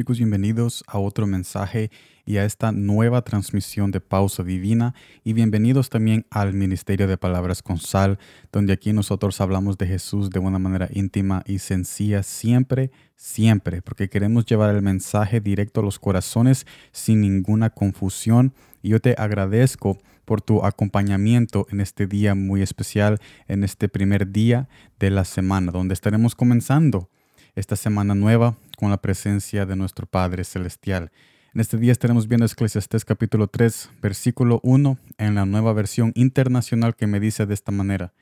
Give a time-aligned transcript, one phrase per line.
[0.00, 1.90] chicos, bienvenidos a otro mensaje
[2.24, 4.94] y a esta nueva transmisión de Pausa Divina.
[5.24, 8.18] Y bienvenidos también al Ministerio de Palabras con Sal,
[8.50, 14.08] donde aquí nosotros hablamos de Jesús de una manera íntima y sencilla siempre, siempre, porque
[14.08, 18.54] queremos llevar el mensaje directo a los corazones sin ninguna confusión.
[18.80, 24.32] Y yo te agradezco por tu acompañamiento en este día muy especial, en este primer
[24.32, 24.66] día
[24.98, 27.10] de la semana, donde estaremos comenzando
[27.54, 31.10] esta semana nueva con la presencia de nuestro Padre Celestial.
[31.52, 36.94] En este día estaremos viendo Eclesiastés capítulo 3, versículo 1, en la nueva versión internacional
[36.94, 38.12] que me dice de esta manera.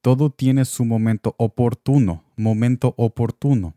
[0.00, 3.74] Todo tiene su momento oportuno, momento oportuno.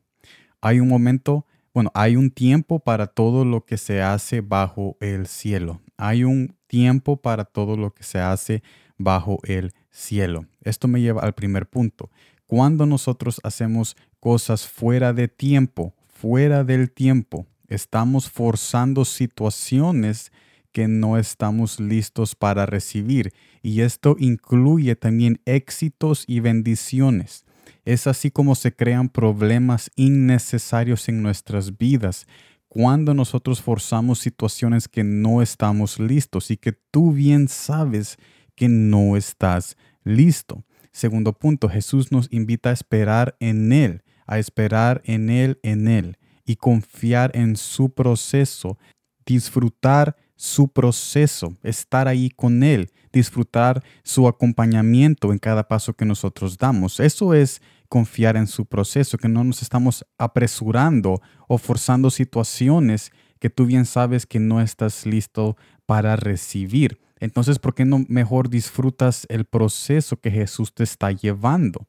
[0.60, 5.28] Hay un momento, bueno, hay un tiempo para todo lo que se hace bajo el
[5.28, 5.82] cielo.
[5.98, 8.64] Hay un tiempo para todo lo que se hace
[8.98, 10.48] bajo el cielo.
[10.62, 12.10] Esto me lleva al primer punto.
[12.48, 13.96] Cuando nosotros hacemos
[14.26, 20.32] cosas fuera de tiempo, fuera del tiempo, estamos forzando situaciones
[20.72, 23.34] que no estamos listos para recibir.
[23.62, 27.46] Y esto incluye también éxitos y bendiciones.
[27.84, 32.26] Es así como se crean problemas innecesarios en nuestras vidas
[32.68, 38.18] cuando nosotros forzamos situaciones que no estamos listos y que tú bien sabes
[38.56, 40.64] que no estás listo.
[40.92, 46.18] Segundo punto, Jesús nos invita a esperar en Él a esperar en Él, en Él,
[46.46, 48.78] y confiar en su proceso,
[49.26, 56.58] disfrutar su proceso, estar ahí con Él, disfrutar su acompañamiento en cada paso que nosotros
[56.58, 57.00] damos.
[57.00, 63.50] Eso es confiar en su proceso, que no nos estamos apresurando o forzando situaciones que
[63.50, 67.00] tú bien sabes que no estás listo para recibir.
[67.20, 71.88] Entonces, ¿por qué no mejor disfrutas el proceso que Jesús te está llevando?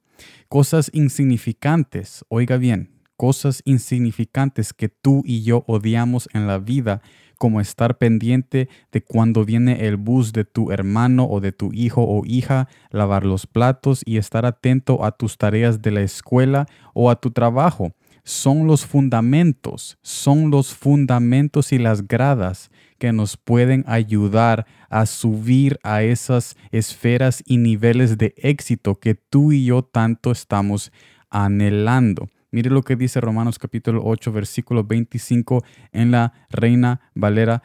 [0.49, 7.03] Cosas insignificantes, oiga bien, cosas insignificantes que tú y yo odiamos en la vida,
[7.39, 12.03] como estar pendiente de cuando viene el bus de tu hermano o de tu hijo
[12.03, 17.11] o hija, lavar los platos y estar atento a tus tareas de la escuela o
[17.11, 17.93] a tu trabajo.
[18.29, 25.79] Son los fundamentos, son los fundamentos y las gradas que nos pueden ayudar a subir
[25.85, 30.91] a esas esferas y niveles de éxito que tú y yo tanto estamos
[31.31, 32.29] anhelando.
[32.51, 35.63] Mire lo que dice Romanos capítulo 8, versículo 25
[35.93, 37.63] en la Reina Valera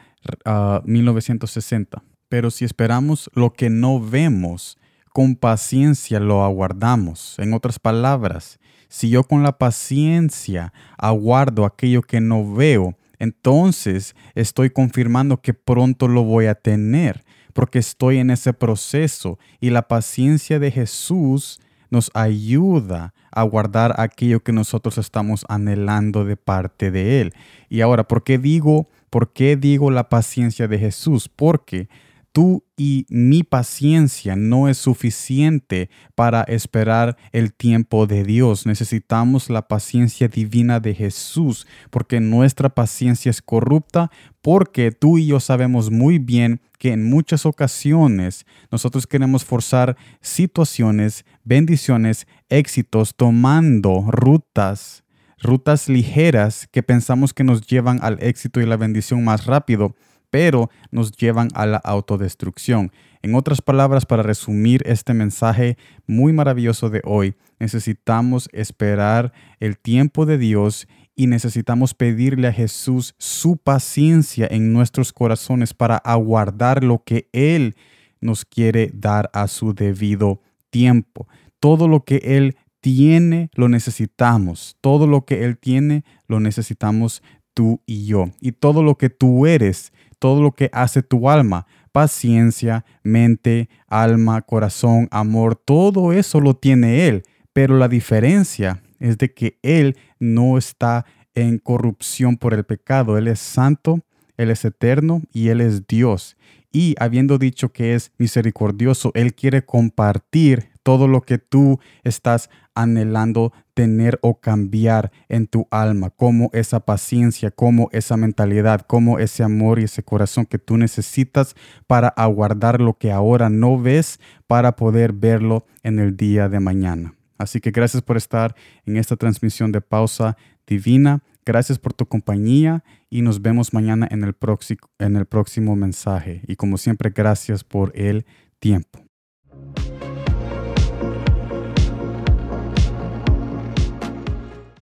[0.84, 1.98] 1960.
[1.98, 4.78] Ah, Pero si esperamos lo que no vemos,
[5.12, 7.38] con paciencia lo aguardamos.
[7.38, 8.58] En otras palabras,
[8.88, 16.08] si yo con la paciencia aguardo aquello que no veo, entonces estoy confirmando que pronto
[16.08, 22.10] lo voy a tener, porque estoy en ese proceso y la paciencia de Jesús nos
[22.14, 27.34] ayuda a guardar aquello que nosotros estamos anhelando de parte de Él.
[27.68, 31.28] Y ahora, ¿por qué digo, por qué digo la paciencia de Jesús?
[31.28, 31.88] Porque
[32.32, 38.66] tú y mi paciencia no es suficiente para esperar el tiempo de Dios.
[38.66, 44.10] Necesitamos la paciencia divina de Jesús, porque nuestra paciencia es corrupta,
[44.40, 51.24] porque tú y yo sabemos muy bien que en muchas ocasiones nosotros queremos forzar situaciones,
[51.44, 55.04] bendiciones, éxitos, tomando rutas,
[55.38, 59.94] rutas ligeras que pensamos que nos llevan al éxito y la bendición más rápido
[60.32, 62.90] pero nos llevan a la autodestrucción.
[63.20, 65.76] En otras palabras, para resumir este mensaje
[66.06, 73.14] muy maravilloso de hoy, necesitamos esperar el tiempo de Dios y necesitamos pedirle a Jesús
[73.18, 77.76] su paciencia en nuestros corazones para aguardar lo que Él
[78.22, 81.28] nos quiere dar a su debido tiempo.
[81.60, 84.78] Todo lo que Él tiene, lo necesitamos.
[84.80, 87.22] Todo lo que Él tiene, lo necesitamos
[87.54, 88.30] tú y yo.
[88.40, 94.40] Y todo lo que tú eres, todo lo que hace tu alma, paciencia, mente, alma,
[94.40, 97.24] corazón, amor, todo eso lo tiene Él.
[97.52, 103.18] Pero la diferencia es de que Él no está en corrupción por el pecado.
[103.18, 103.98] Él es santo,
[104.36, 106.36] Él es eterno y Él es Dios.
[106.70, 113.52] Y habiendo dicho que es misericordioso, Él quiere compartir todo lo que tú estás anhelando
[113.74, 119.78] tener o cambiar en tu alma, como esa paciencia, como esa mentalidad, como ese amor
[119.78, 121.54] y ese corazón que tú necesitas
[121.86, 127.14] para aguardar lo que ahora no ves para poder verlo en el día de mañana.
[127.38, 128.54] Así que gracias por estar
[128.86, 130.36] en esta transmisión de pausa
[130.66, 131.22] divina.
[131.44, 136.42] Gracias por tu compañía y nos vemos mañana en el, próximo, en el próximo mensaje.
[136.46, 138.24] Y como siempre, gracias por el
[138.60, 139.11] tiempo.